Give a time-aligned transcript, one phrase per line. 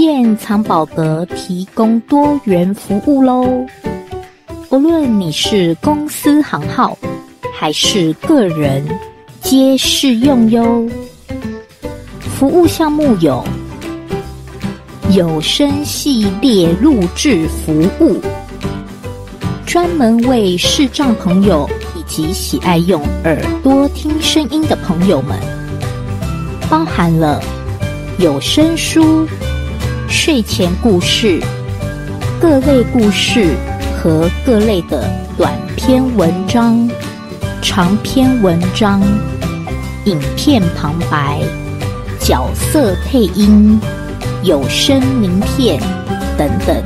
[0.00, 3.66] 燕藏宝阁提供多元服务喽。
[4.70, 6.96] 不论你是公司行号
[7.54, 8.82] 还是个人，
[9.42, 10.88] 皆适用哟。
[12.18, 13.44] 服务项目有
[15.10, 18.18] 有声系列录制服务，
[19.66, 25.38] 专门为视障朋友以及喜爱用耳朵听声音的朋友们，
[26.70, 27.38] 包含了
[28.18, 29.28] 有声书、
[30.10, 31.40] 睡前故事、
[32.38, 33.56] 各类故事。
[34.02, 35.04] 和各类的
[35.36, 36.88] 短篇文章、
[37.60, 39.02] 长篇文章、
[40.06, 41.38] 影片旁白、
[42.18, 43.78] 角色配音、
[44.42, 45.78] 有声名片
[46.38, 46.82] 等等。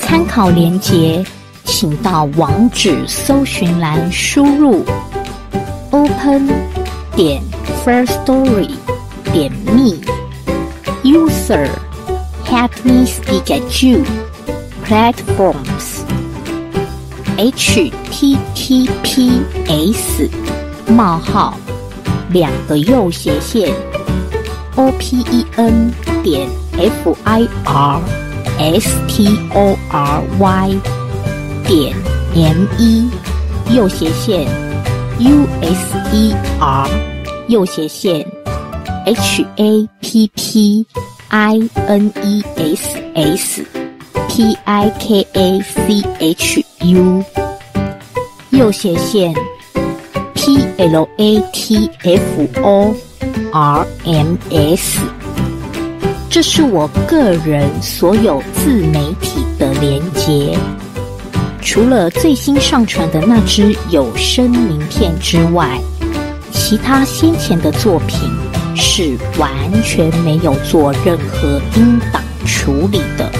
[0.00, 1.22] 参考连结，
[1.64, 4.82] 请到网址搜寻栏输入
[5.90, 6.48] open
[7.14, 7.42] 点
[7.84, 8.70] first story
[9.30, 10.00] 点 me
[11.04, 11.66] user
[12.44, 14.04] help me speak at you。
[14.84, 16.04] Platforms
[17.36, 18.90] https
[20.86, 21.58] 冒号
[22.30, 23.74] 两个右斜线
[24.76, 27.48] open 点 firstory
[31.66, 31.96] 点
[32.34, 33.10] me
[33.74, 34.46] 右斜线
[35.18, 36.86] user
[37.48, 38.33] 右斜线
[39.04, 39.86] happiness
[44.28, 47.22] P I K A C H U
[48.50, 49.32] 右斜线
[50.34, 52.94] P L A T F O
[53.52, 55.00] R M S，
[56.28, 60.58] 这是我个人所有自媒体的连接。
[61.60, 65.80] 除了最新上传的那支有声名片之外，
[66.52, 68.18] 其他先前的作品
[68.74, 69.50] 是完
[69.82, 73.30] 全没有做任何音档处理的。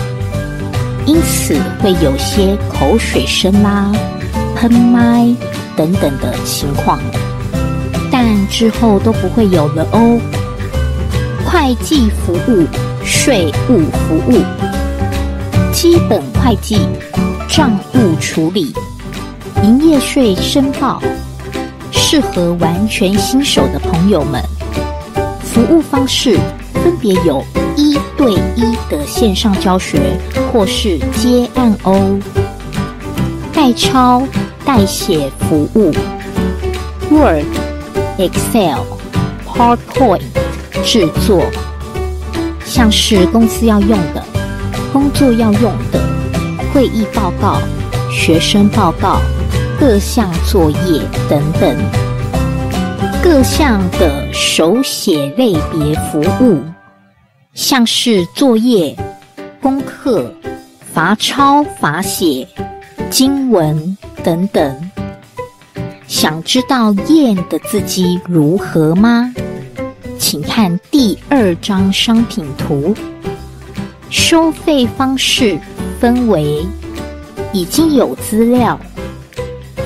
[1.06, 3.92] 因此会有些口水声啦、
[4.56, 5.26] 喷麦
[5.76, 6.98] 等等的情况，
[8.10, 10.18] 但之后都不会有了哦。
[11.44, 12.66] 会计服务、
[13.04, 14.42] 税务服务、
[15.72, 16.78] 基本会计、
[17.48, 18.74] 账务处理、
[19.62, 21.02] 营业税申报，
[21.92, 24.42] 适合完全新手的朋友们。
[25.54, 26.36] 服务方式
[26.74, 27.42] 分别有。
[27.76, 29.98] 一对一的线上教学，
[30.52, 32.16] 或是接案哦。
[33.52, 34.22] 代抄、
[34.64, 35.92] 代写服务
[37.10, 37.44] ，Word、
[38.16, 38.78] Excel、
[39.44, 40.22] PowerPoint
[40.84, 41.42] 制作，
[42.64, 44.24] 像是公司要用的、
[44.92, 46.00] 工作要用的
[46.72, 47.60] 会议报告、
[48.08, 49.20] 学生报告、
[49.80, 51.76] 各项作业等等，
[53.24, 56.60] 各项的手写类别服务。
[57.54, 58.94] 像是作业、
[59.62, 60.30] 功课、
[60.92, 62.46] 罚抄、罚写、
[63.08, 64.90] 经文等等，
[66.06, 69.32] 想知道燕的字迹如何吗？
[70.18, 72.94] 请看第二张商品图。
[74.10, 75.58] 收费方式
[75.98, 76.62] 分为
[77.54, 78.78] 已经有资料、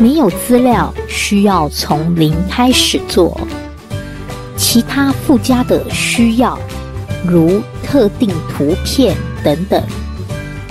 [0.00, 3.36] 没有资料需要从零开始做，
[4.56, 6.56] 其他附加的需要。
[7.26, 9.82] 如特定图片等等，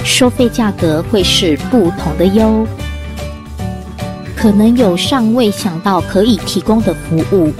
[0.01, 2.65] 收费价格会是不同的哟。
[4.33, 7.51] 可能有尚未想到可以提供的服务，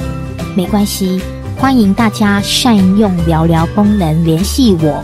[0.55, 1.21] 没关系，
[1.57, 5.03] 欢迎大家善用聊聊功能联系我。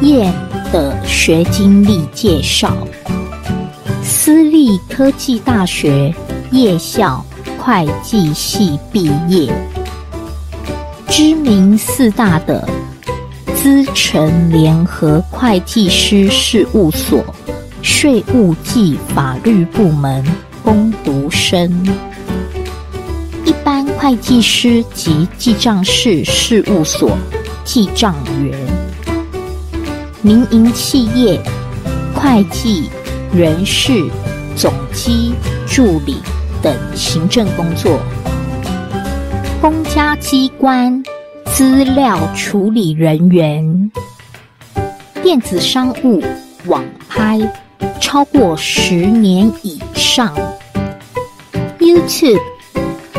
[0.00, 0.34] 燕
[0.72, 2.76] 的学经历介绍：
[4.24, 6.10] 私立科技大学
[6.50, 7.22] 夜校
[7.58, 9.52] 会计系毕业。
[11.10, 12.66] 知名四大的
[13.54, 17.22] 资诚联合会计师事务所
[17.82, 20.24] 税务暨法律部门
[20.62, 21.70] 攻读生，
[23.44, 27.14] 一般会计师及记账室事务所
[27.62, 28.58] 记账员，
[30.22, 31.38] 民营企业
[32.14, 32.88] 会计
[33.34, 34.08] 人事
[34.54, 35.34] 总机
[35.66, 36.18] 助理
[36.62, 37.98] 等行政工作。
[39.60, 41.02] 公家机关
[41.46, 43.90] 资料处理人员、
[45.20, 46.22] 电子商务
[46.66, 47.40] 网拍
[48.00, 50.32] 超过十年以上
[51.80, 52.40] ，YouTube、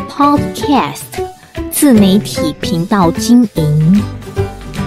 [0.09, 1.01] Podcast
[1.69, 4.01] 自媒体频道经营，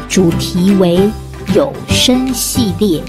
[0.09, 1.11] 主题为
[1.55, 3.03] 有声系列，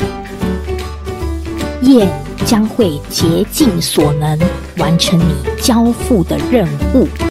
[1.89, 2.07] 业
[2.45, 4.39] 将会竭尽所能
[4.77, 7.28] 完成你交付的任务。